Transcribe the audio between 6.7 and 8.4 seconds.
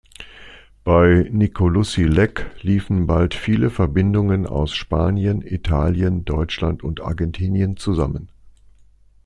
und Argentinien zusammen.